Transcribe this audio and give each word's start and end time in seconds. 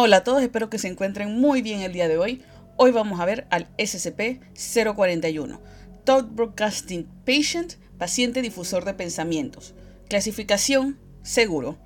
Hola 0.00 0.18
a 0.18 0.22
todos, 0.22 0.40
espero 0.42 0.70
que 0.70 0.78
se 0.78 0.86
encuentren 0.86 1.40
muy 1.40 1.60
bien 1.60 1.80
el 1.80 1.92
día 1.92 2.06
de 2.06 2.18
hoy. 2.18 2.40
Hoy 2.76 2.92
vamos 2.92 3.18
a 3.18 3.24
ver 3.24 3.48
al 3.50 3.66
SCP-041, 3.78 5.58
Thought 6.04 6.36
Broadcasting 6.36 7.08
Patient, 7.26 7.72
paciente 7.98 8.40
difusor 8.40 8.84
de 8.84 8.94
pensamientos. 8.94 9.74
Clasificación, 10.08 11.00
seguro. 11.24 11.80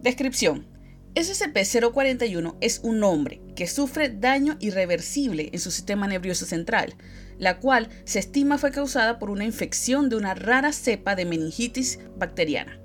Descripción. 0.00 0.68
SCP-041 1.14 2.56
es 2.62 2.80
un 2.82 3.04
hombre 3.04 3.42
que 3.54 3.66
sufre 3.66 4.08
daño 4.08 4.56
irreversible 4.58 5.50
en 5.52 5.60
su 5.60 5.70
sistema 5.70 6.08
nervioso 6.08 6.46
central, 6.46 6.94
la 7.36 7.58
cual 7.58 7.90
se 8.04 8.20
estima 8.20 8.56
fue 8.56 8.70
causada 8.70 9.18
por 9.18 9.28
una 9.28 9.44
infección 9.44 10.08
de 10.08 10.16
una 10.16 10.32
rara 10.32 10.72
cepa 10.72 11.14
de 11.14 11.26
meningitis 11.26 11.98
bacteriana. 12.16 12.80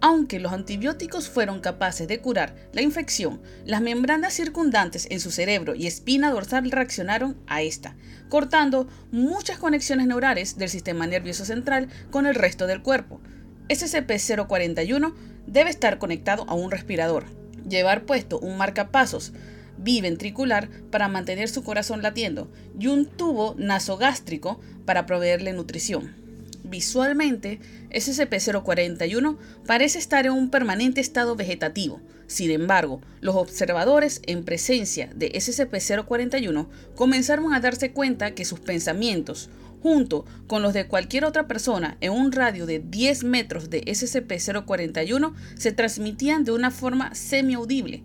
Aunque 0.00 0.40
los 0.40 0.52
antibióticos 0.52 1.28
fueron 1.28 1.60
capaces 1.60 2.06
de 2.06 2.20
curar 2.20 2.54
la 2.72 2.82
infección, 2.82 3.40
las 3.64 3.80
membranas 3.80 4.34
circundantes 4.34 5.06
en 5.10 5.20
su 5.20 5.30
cerebro 5.30 5.74
y 5.74 5.86
espina 5.86 6.30
dorsal 6.30 6.70
reaccionaron 6.70 7.36
a 7.46 7.62
esta, 7.62 7.96
cortando 8.28 8.88
muchas 9.10 9.58
conexiones 9.58 10.06
neurales 10.06 10.58
del 10.58 10.68
sistema 10.68 11.06
nervioso 11.06 11.44
central 11.44 11.88
con 12.10 12.26
el 12.26 12.34
resto 12.34 12.66
del 12.66 12.82
cuerpo. 12.82 13.20
SCP-041 13.68 15.14
debe 15.46 15.70
estar 15.70 15.98
conectado 15.98 16.44
a 16.48 16.54
un 16.54 16.70
respirador, 16.70 17.24
llevar 17.66 18.04
puesto 18.04 18.38
un 18.38 18.58
marcapasos 18.58 19.32
biventricular 19.78 20.68
para 20.90 21.08
mantener 21.08 21.48
su 21.48 21.62
corazón 21.62 22.02
latiendo 22.02 22.50
y 22.78 22.86
un 22.86 23.06
tubo 23.06 23.54
nasogástrico 23.58 24.60
para 24.84 25.06
proveerle 25.06 25.52
nutrición. 25.52 26.25
Visualmente, 26.68 27.60
SCP-041 27.90 29.36
parece 29.66 30.00
estar 30.00 30.26
en 30.26 30.32
un 30.32 30.50
permanente 30.50 31.00
estado 31.00 31.36
vegetativo. 31.36 32.00
Sin 32.26 32.50
embargo, 32.50 33.00
los 33.20 33.36
observadores 33.36 34.20
en 34.26 34.44
presencia 34.44 35.08
de 35.14 35.30
SCP-041 35.32 36.66
comenzaron 36.96 37.54
a 37.54 37.60
darse 37.60 37.92
cuenta 37.92 38.34
que 38.34 38.44
sus 38.44 38.58
pensamientos, 38.58 39.48
junto 39.80 40.24
con 40.48 40.62
los 40.62 40.74
de 40.74 40.88
cualquier 40.88 41.24
otra 41.24 41.46
persona 41.46 41.98
en 42.00 42.10
un 42.10 42.32
radio 42.32 42.66
de 42.66 42.80
10 42.80 43.22
metros 43.22 43.70
de 43.70 43.82
SCP-041, 43.84 45.34
se 45.54 45.70
transmitían 45.70 46.42
de 46.42 46.50
una 46.50 46.72
forma 46.72 47.14
semi-audible 47.14 48.02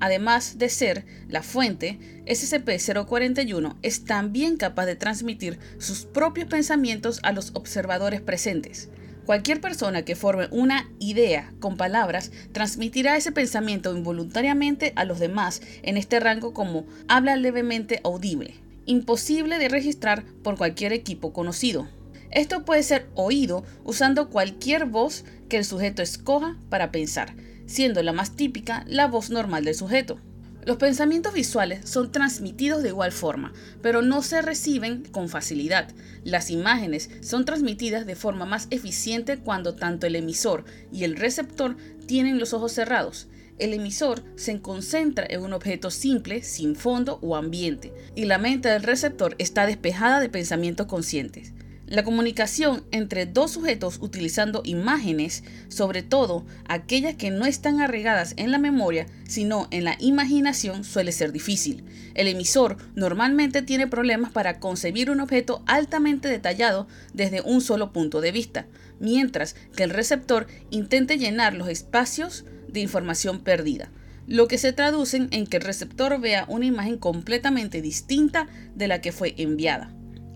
Además 0.00 0.58
de 0.58 0.70
ser 0.70 1.04
la 1.28 1.42
fuente, 1.42 1.98
SCP-041 2.26 3.76
es 3.82 4.04
también 4.04 4.56
capaz 4.56 4.86
de 4.86 4.96
transmitir 4.96 5.58
sus 5.78 6.06
propios 6.06 6.48
pensamientos 6.48 7.20
a 7.22 7.32
los 7.32 7.50
observadores 7.54 8.22
presentes. 8.22 8.88
Cualquier 9.26 9.60
persona 9.60 10.02
que 10.02 10.16
forme 10.16 10.48
una 10.50 10.90
idea 10.98 11.52
con 11.60 11.76
palabras 11.76 12.32
transmitirá 12.52 13.16
ese 13.16 13.30
pensamiento 13.30 13.94
involuntariamente 13.94 14.94
a 14.96 15.04
los 15.04 15.20
demás 15.20 15.60
en 15.82 15.98
este 15.98 16.18
rango 16.18 16.54
como 16.54 16.86
habla 17.06 17.36
levemente 17.36 18.00
audible, 18.02 18.54
imposible 18.86 19.58
de 19.58 19.68
registrar 19.68 20.24
por 20.42 20.56
cualquier 20.56 20.92
equipo 20.94 21.32
conocido. 21.32 21.88
Esto 22.30 22.64
puede 22.64 22.82
ser 22.82 23.08
oído 23.14 23.64
usando 23.84 24.30
cualquier 24.30 24.86
voz 24.86 25.24
que 25.48 25.58
el 25.58 25.64
sujeto 25.64 26.00
escoja 26.00 26.56
para 26.70 26.90
pensar, 26.90 27.34
siendo 27.70 28.02
la 28.02 28.12
más 28.12 28.32
típica 28.32 28.84
la 28.88 29.06
voz 29.06 29.30
normal 29.30 29.64
del 29.64 29.76
sujeto. 29.76 30.18
Los 30.66 30.76
pensamientos 30.76 31.32
visuales 31.32 31.88
son 31.88 32.10
transmitidos 32.10 32.82
de 32.82 32.88
igual 32.88 33.12
forma, 33.12 33.52
pero 33.80 34.02
no 34.02 34.22
se 34.22 34.42
reciben 34.42 35.04
con 35.04 35.28
facilidad. 35.28 35.88
Las 36.24 36.50
imágenes 36.50 37.10
son 37.22 37.44
transmitidas 37.44 38.06
de 38.06 38.16
forma 38.16 38.44
más 38.44 38.66
eficiente 38.70 39.38
cuando 39.38 39.76
tanto 39.76 40.06
el 40.08 40.16
emisor 40.16 40.64
y 40.92 41.04
el 41.04 41.16
receptor 41.16 41.76
tienen 42.06 42.40
los 42.40 42.52
ojos 42.52 42.72
cerrados. 42.72 43.28
El 43.58 43.72
emisor 43.72 44.24
se 44.34 44.60
concentra 44.60 45.24
en 45.28 45.42
un 45.42 45.52
objeto 45.52 45.90
simple, 45.90 46.42
sin 46.42 46.74
fondo 46.74 47.20
o 47.22 47.36
ambiente, 47.36 47.92
y 48.16 48.24
la 48.24 48.38
mente 48.38 48.68
del 48.68 48.82
receptor 48.82 49.36
está 49.38 49.64
despejada 49.64 50.18
de 50.18 50.28
pensamientos 50.28 50.86
conscientes. 50.86 51.52
La 51.90 52.04
comunicación 52.04 52.84
entre 52.92 53.26
dos 53.26 53.50
sujetos 53.50 53.98
utilizando 54.00 54.62
imágenes, 54.64 55.42
sobre 55.66 56.04
todo 56.04 56.46
aquellas 56.68 57.16
que 57.16 57.32
no 57.32 57.46
están 57.46 57.80
arraigadas 57.80 58.34
en 58.36 58.52
la 58.52 58.58
memoria, 58.58 59.06
sino 59.26 59.66
en 59.72 59.82
la 59.82 59.96
imaginación, 59.98 60.84
suele 60.84 61.10
ser 61.10 61.32
difícil. 61.32 61.82
El 62.14 62.28
emisor 62.28 62.76
normalmente 62.94 63.62
tiene 63.62 63.88
problemas 63.88 64.30
para 64.30 64.60
concebir 64.60 65.10
un 65.10 65.18
objeto 65.18 65.64
altamente 65.66 66.28
detallado 66.28 66.86
desde 67.12 67.40
un 67.40 67.60
solo 67.60 67.92
punto 67.92 68.20
de 68.20 68.30
vista, 68.30 68.66
mientras 69.00 69.56
que 69.74 69.82
el 69.82 69.90
receptor 69.90 70.46
intente 70.70 71.18
llenar 71.18 71.54
los 71.54 71.68
espacios 71.68 72.44
de 72.68 72.80
información 72.80 73.40
perdida 73.40 73.90
lo 74.28 74.46
que 74.46 74.58
se 74.58 74.72
traduce 74.72 75.26
en 75.32 75.46
que 75.48 75.56
el 75.56 75.64
receptor 75.64 76.20
vea 76.20 76.44
una 76.46 76.64
imagen 76.64 76.98
completamente 76.98 77.82
distinta 77.82 78.46
de 78.76 78.86
la 78.86 79.00
que 79.00 79.10
fue 79.10 79.34
enviada. 79.38 79.92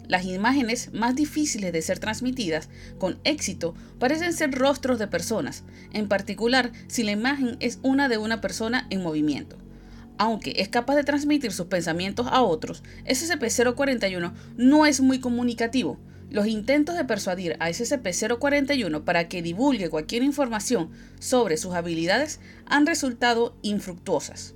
Las 0.06 0.26
imágenes 0.26 0.92
más 0.92 1.14
difíciles 1.14 1.72
de 1.72 1.80
ser 1.80 1.98
transmitidas 1.98 2.68
con 2.98 3.18
éxito 3.24 3.74
parecen 3.98 4.34
ser 4.34 4.52
rostros 4.52 4.98
de 4.98 5.06
personas, 5.06 5.64
en 5.92 6.08
particular 6.08 6.72
si 6.88 7.02
la 7.02 7.12
imagen 7.12 7.56
es 7.60 7.78
una 7.82 8.08
de 8.08 8.18
una 8.18 8.40
persona 8.40 8.86
en 8.90 9.02
movimiento. 9.02 9.56
Aunque 10.18 10.54
es 10.58 10.68
capaz 10.68 10.94
de 10.94 11.04
transmitir 11.04 11.52
sus 11.52 11.66
pensamientos 11.66 12.26
a 12.30 12.42
otros, 12.42 12.82
SCP-041 13.06 14.32
no 14.56 14.86
es 14.86 15.00
muy 15.00 15.20
comunicativo. 15.20 15.98
Los 16.30 16.46
intentos 16.46 16.96
de 16.96 17.04
persuadir 17.04 17.56
a 17.58 17.70
SCP-041 17.70 19.04
para 19.04 19.28
que 19.28 19.42
divulgue 19.42 19.90
cualquier 19.90 20.22
información 20.22 20.90
sobre 21.18 21.56
sus 21.56 21.74
habilidades 21.74 22.40
han 22.66 22.86
resultado 22.86 23.56
infructuosas. 23.62 24.54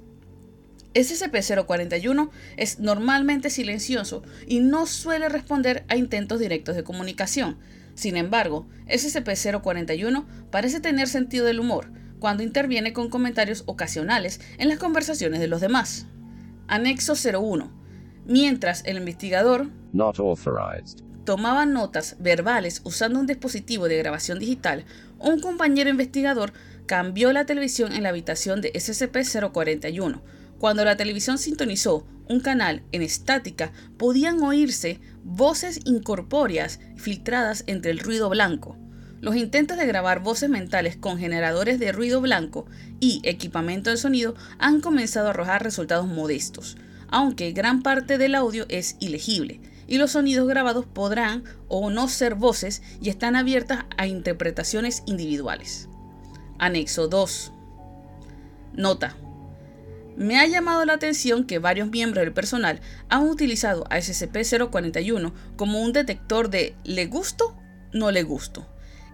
SCP-041 0.94 2.31
es 2.56 2.81
normalmente 2.81 3.50
silencioso 3.50 4.22
y 4.47 4.60
no 4.60 4.87
suele 4.87 5.28
responder 5.28 5.84
a 5.88 5.97
intentos 5.97 6.41
directos 6.41 6.76
de 6.76 6.84
comunicación. 6.84 7.59
Sin 7.94 8.16
embargo, 8.16 8.66
SCP-041 8.87 10.25
parece 10.50 10.81
tener 10.81 11.09
sentido 11.09 11.44
del 11.47 11.60
humor 11.60 11.91
cuando 12.19 12.43
interviene 12.43 12.93
con 12.93 13.10
comentarios 13.10 13.65
ocasionales 13.66 14.41
en 14.59 14.69
las 14.69 14.78
conversaciones 14.78 15.41
de 15.41 15.49
los 15.49 15.60
demás. 15.60 16.06
Anexo 16.66 17.15
01. 17.15 17.70
Mientras 18.26 18.82
el 18.84 18.99
investigador 18.99 19.69
tomaba 21.25 21.66
notas 21.66 22.16
verbales 22.20 22.81
usando 22.84 23.20
un 23.20 23.26
dispositivo 23.26 23.88
de 23.88 23.99
grabación 23.99 24.38
digital, 24.38 24.84
un 25.19 25.41
compañero 25.41 25.91
investigador 25.91 26.53
cambió 26.87 27.32
la 27.32 27.44
televisión 27.44 27.93
en 27.93 28.05
la 28.05 28.09
habitación 28.09 28.60
de 28.60 28.72
SCP-041 28.72 30.20
cuando 30.59 30.85
la 30.85 30.97
televisión 30.97 31.39
sintonizó 31.39 32.07
un 32.29 32.41
canal 32.41 32.83
en 32.93 33.03
estática, 33.03 33.73
podían 33.97 34.43
oírse 34.43 35.01
voces 35.25 35.81
incorpóreas 35.85 36.81
filtradas 36.97 37.65
entre 37.67 37.91
el 37.91 38.01
ruido 38.01 38.29
blanco. 38.29 38.77
Los 39.21 39.35
intentos 39.35 39.77
de 39.77 39.87
grabar 39.87 40.23
voces 40.23 40.49
mentales 40.49 40.97
con 40.97 41.19
generadores 41.19 41.81
de 41.81 41.91
ruido 41.91 42.21
blanco 42.21 42.67
y 43.01 43.21
equipamiento 43.25 43.91
de 43.91 43.97
sonido 43.97 44.35
han 44.59 44.81
comenzado 44.81 45.29
a 45.29 45.31
arrojar 45.31 45.63
resultados 45.63 46.07
modestos, 46.07 46.77
aunque 47.09 47.53
gran 47.53 47.83
parte 47.83 48.19
del 48.19 48.35
audio 48.35 48.67
es 48.69 48.97
ilegible, 49.01 49.61
y 49.89 49.97
los 49.97 50.13
sonidos 50.13 50.47
grabados 50.47 50.87
podrán 50.87 51.45
o 51.67 51.91
no 51.91 52.09
ser 52.09 52.35
voces 52.35 52.83
y 53.01 53.09
están 53.09 53.35
abiertas 53.35 53.87
a 53.97 54.07
interpretaciones 54.07 55.03
individuales. 55.07 55.89
Anexo 56.59 57.09
2. 57.09 57.53
Nota. 58.75 59.17
Me 60.19 60.37
ha 60.41 60.47
llamado 60.49 60.84
la 60.84 60.95
atención 60.95 61.45
que 61.45 61.61
varios 61.61 61.91
miembros 61.91 62.25
del 62.25 62.34
personal 62.34 62.81
han 63.09 63.23
utilizado 63.23 63.84
a 63.89 63.99
SCP-041 63.99 65.33
como 65.55 65.81
un 65.81 65.93
detector 65.93 66.51
de 66.51 66.75
¿le 66.83 67.06
gusto? 67.06 67.56
No 67.93 68.11
le 68.11 68.25
gusto. 68.25 68.67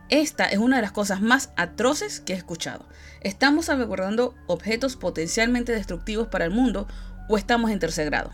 Esta 0.09 0.47
es 0.47 0.57
una 0.57 0.77
de 0.77 0.83
las 0.83 0.93
cosas 0.93 1.21
más 1.21 1.51
atroces 1.57 2.21
que 2.21 2.33
he 2.33 2.37
escuchado. 2.37 2.89
¿Estamos 3.21 3.67
salvaguardando 3.67 4.35
objetos 4.47 4.97
potencialmente 4.97 5.73
destructivos 5.73 6.29
para 6.29 6.47
el 6.47 6.53
mundo 6.53 6.89
o 7.29 7.37
estamos 7.37 7.71
en 7.71 7.81
tercer 7.81 8.07
grado? 8.07 8.33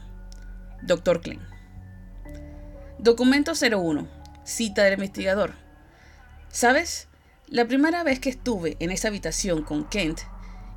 Dr. 0.82 1.22
Klein. 1.22 1.40
Documento 3.00 3.50
01. 3.61 4.06
Cita 4.44 4.84
del 4.84 4.94
investigador. 4.94 5.55
¿Sabes? 6.50 7.08
La 7.49 7.67
primera 7.67 8.05
vez 8.05 8.20
que 8.20 8.31
estuve 8.31 8.76
en 8.78 8.93
esa 8.93 9.08
habitación 9.08 9.64
con 9.64 9.88
Kent 9.88 10.20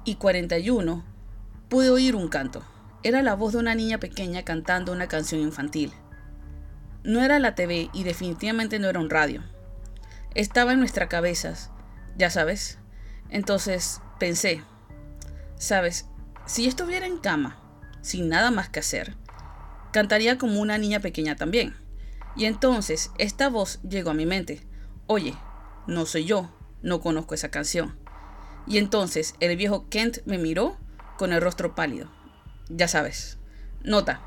y 0.05 0.15
41 0.15 1.12
Pude 1.73 1.89
oír 1.89 2.15
un 2.15 2.27
canto. 2.27 2.63
Era 3.01 3.23
la 3.23 3.33
voz 3.33 3.53
de 3.53 3.57
una 3.57 3.73
niña 3.73 3.97
pequeña 3.99 4.43
cantando 4.43 4.91
una 4.91 5.07
canción 5.07 5.41
infantil. 5.41 5.91
No 7.03 7.23
era 7.23 7.39
la 7.39 7.55
TV 7.55 7.89
y 7.93 8.03
definitivamente 8.03 8.77
no 8.77 8.89
era 8.89 8.99
un 8.99 9.09
radio. 9.09 9.41
Estaba 10.35 10.73
en 10.73 10.79
nuestras 10.79 11.09
cabezas, 11.09 11.71
ya 12.15 12.29
sabes. 12.29 12.77
Entonces 13.31 14.01
pensé, 14.19 14.61
sabes, 15.57 16.05
si 16.45 16.67
estuviera 16.67 17.07
en 17.07 17.17
cama, 17.17 17.57
sin 18.01 18.29
nada 18.29 18.51
más 18.51 18.69
que 18.69 18.81
hacer, 18.81 19.15
cantaría 19.91 20.37
como 20.37 20.61
una 20.61 20.77
niña 20.77 20.99
pequeña 20.99 21.37
también. 21.37 21.75
Y 22.35 22.45
entonces 22.45 23.09
esta 23.17 23.49
voz 23.49 23.81
llegó 23.81 24.11
a 24.11 24.13
mi 24.13 24.27
mente. 24.27 24.61
Oye, 25.07 25.33
no 25.87 26.05
soy 26.05 26.25
yo, 26.25 26.55
no 26.83 27.01
conozco 27.01 27.33
esa 27.33 27.49
canción. 27.49 27.97
Y 28.67 28.77
entonces 28.77 29.33
el 29.39 29.57
viejo 29.57 29.89
Kent 29.89 30.19
me 30.27 30.37
miró 30.37 30.77
con 31.17 31.33
el 31.33 31.41
rostro 31.41 31.75
pálido. 31.75 32.11
Ya 32.69 32.87
sabes. 32.87 33.37
Nota. 33.83 34.21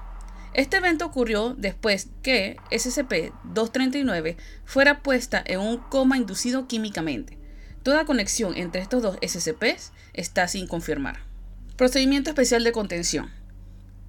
Este 0.54 0.78
evento 0.78 1.04
ocurrió 1.04 1.54
después 1.56 2.08
que 2.22 2.56
SCP-239 2.70 4.36
fuera 4.64 5.02
puesta 5.02 5.42
en 5.44 5.60
un 5.60 5.78
coma 5.78 6.16
inducido 6.16 6.66
químicamente. 6.66 7.38
Toda 7.82 8.06
conexión 8.06 8.56
entre 8.56 8.80
estos 8.80 9.02
dos 9.02 9.18
SCPs 9.22 9.92
está 10.14 10.48
sin 10.48 10.66
confirmar. 10.66 11.20
Procedimiento 11.76 12.30
especial 12.30 12.64
de 12.64 12.72
contención. 12.72 13.30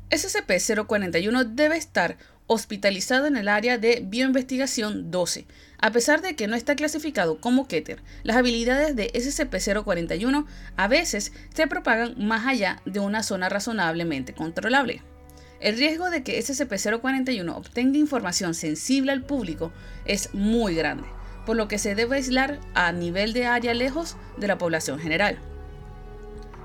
SCP-041 0.09 1.43
debe 1.53 1.75
estar 1.75 2.17
hospitalizado 2.47 3.27
en 3.27 3.35
el 3.35 3.49
área 3.49 3.77
de 3.77 4.01
bioinvestigación 4.05 5.11
12. 5.11 5.45
A 5.79 5.91
pesar 5.91 6.21
de 6.21 6.35
que 6.35 6.47
no 6.47 6.55
está 6.55 6.75
clasificado 6.75 7.41
como 7.41 7.67
Keter, 7.67 8.01
las 8.23 8.37
habilidades 8.37 8.95
de 8.95 9.11
SCP-041 9.11 10.45
a 10.77 10.87
veces 10.87 11.33
se 11.53 11.67
propagan 11.67 12.15
más 12.17 12.47
allá 12.47 12.81
de 12.85 13.01
una 13.01 13.21
zona 13.21 13.49
razonablemente 13.49 14.33
controlable. 14.33 15.01
El 15.59 15.77
riesgo 15.77 16.09
de 16.09 16.23
que 16.23 16.39
SCP-041 16.39 17.53
obtenga 17.53 17.97
información 17.97 18.53
sensible 18.53 19.11
al 19.11 19.25
público 19.25 19.73
es 20.05 20.33
muy 20.33 20.73
grande, 20.73 21.07
por 21.45 21.57
lo 21.57 21.67
que 21.67 21.79
se 21.79 21.95
debe 21.95 22.15
aislar 22.15 22.59
a 22.75 22.91
nivel 22.93 23.33
de 23.33 23.45
área 23.45 23.73
lejos 23.73 24.15
de 24.37 24.47
la 24.47 24.57
población 24.57 24.99
general. 24.99 25.37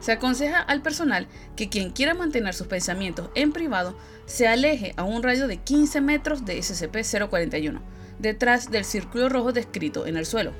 Se 0.03 0.11
aconseja 0.11 0.59
al 0.59 0.83
personal 0.83 1.29
que 1.55 1.69
quien 1.69 1.91
quiera 1.91 2.13
mantener 2.13 2.55
sus 2.55 2.67
pensamientos 2.67 3.31
en 3.37 3.53
privado 3.53 3.97
se 4.27 4.49
aleje 4.49 4.95
a 4.97 5.05
un 5.05 5.23
radio 5.23 5.47
de 5.47 5.59
15 5.59 6.01
metros 6.01 6.45
de 6.45 6.59
SCP-041, 6.59 7.81
detrás 8.19 8.73
del 8.73 8.85
círculo 8.85 9.29
rojo 9.29 9.53
descrito 9.53 10.05
en 10.07 10.17
el 10.17 10.27
suelo. 10.27 10.53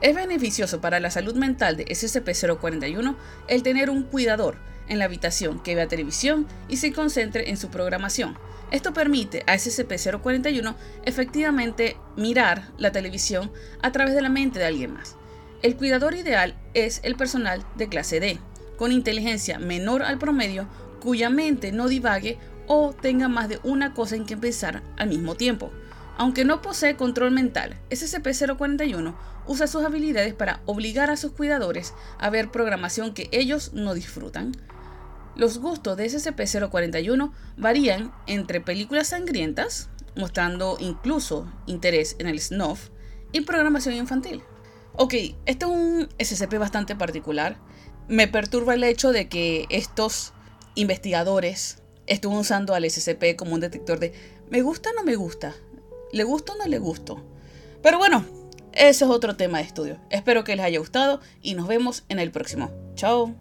Es 0.00 0.14
beneficioso 0.14 0.80
para 0.80 0.98
la 0.98 1.10
salud 1.10 1.34
mental 1.34 1.76
de 1.76 1.84
SCP-041 1.84 3.16
el 3.48 3.62
tener 3.62 3.90
un 3.90 4.04
cuidador 4.04 4.56
en 4.88 4.98
la 4.98 5.04
habitación 5.04 5.62
que 5.62 5.74
vea 5.74 5.86
televisión 5.86 6.46
y 6.68 6.78
se 6.78 6.94
concentre 6.94 7.50
en 7.50 7.58
su 7.58 7.68
programación. 7.68 8.38
Esto 8.70 8.94
permite 8.94 9.42
a 9.46 9.56
SCP-041 9.56 10.74
efectivamente 11.04 11.98
mirar 12.16 12.70
la 12.78 12.92
televisión 12.92 13.52
a 13.82 13.92
través 13.92 14.14
de 14.14 14.22
la 14.22 14.30
mente 14.30 14.58
de 14.58 14.64
alguien 14.64 14.94
más. 14.94 15.19
El 15.62 15.76
cuidador 15.76 16.14
ideal 16.14 16.54
es 16.72 17.00
el 17.02 17.16
personal 17.16 17.64
de 17.76 17.90
clase 17.90 18.18
D, 18.18 18.38
con 18.78 18.92
inteligencia 18.92 19.58
menor 19.58 20.02
al 20.02 20.18
promedio, 20.18 20.66
cuya 21.00 21.28
mente 21.28 21.70
no 21.70 21.88
divague 21.88 22.38
o 22.66 22.94
tenga 22.94 23.28
más 23.28 23.50
de 23.50 23.60
una 23.62 23.92
cosa 23.92 24.16
en 24.16 24.24
que 24.24 24.38
pensar 24.38 24.82
al 24.96 25.08
mismo 25.08 25.34
tiempo. 25.34 25.70
Aunque 26.16 26.46
no 26.46 26.62
posee 26.62 26.96
control 26.96 27.30
mental, 27.32 27.78
SCP-041 27.90 29.14
usa 29.46 29.66
sus 29.66 29.84
habilidades 29.84 30.32
para 30.32 30.62
obligar 30.64 31.10
a 31.10 31.18
sus 31.18 31.32
cuidadores 31.32 31.92
a 32.18 32.30
ver 32.30 32.50
programación 32.50 33.12
que 33.12 33.28
ellos 33.30 33.72
no 33.74 33.92
disfrutan. 33.92 34.52
Los 35.36 35.58
gustos 35.58 35.96
de 35.98 36.06
SCP-041 36.06 37.32
varían 37.58 38.12
entre 38.26 38.62
películas 38.62 39.08
sangrientas, 39.08 39.90
mostrando 40.16 40.78
incluso 40.80 41.52
interés 41.66 42.16
en 42.18 42.28
el 42.28 42.40
snuff, 42.40 42.88
y 43.32 43.42
programación 43.42 43.94
infantil. 43.94 44.42
Ok, 44.94 45.14
este 45.46 45.64
es 45.64 45.70
un 45.70 46.08
SCP 46.18 46.58
bastante 46.58 46.96
particular. 46.96 47.56
Me 48.08 48.28
perturba 48.28 48.74
el 48.74 48.84
hecho 48.84 49.12
de 49.12 49.28
que 49.28 49.66
estos 49.70 50.32
investigadores 50.74 51.82
estén 52.06 52.32
usando 52.32 52.74
al 52.74 52.88
SCP 52.88 53.36
como 53.36 53.54
un 53.54 53.60
detector 53.60 54.00
de 54.00 54.12
me 54.50 54.62
gusta 54.62 54.90
o 54.90 54.94
no 54.94 55.04
me 55.04 55.14
gusta, 55.14 55.54
le 56.12 56.24
gusta 56.24 56.54
o 56.54 56.56
no 56.56 56.66
le 56.66 56.78
gusto. 56.78 57.22
Pero 57.82 57.98
bueno, 57.98 58.24
ese 58.72 59.04
es 59.04 59.10
otro 59.10 59.36
tema 59.36 59.58
de 59.58 59.64
estudio. 59.64 59.98
Espero 60.10 60.44
que 60.44 60.56
les 60.56 60.64
haya 60.64 60.78
gustado 60.78 61.20
y 61.40 61.54
nos 61.54 61.68
vemos 61.68 62.04
en 62.08 62.18
el 62.18 62.30
próximo. 62.30 62.70
Chao. 62.94 63.34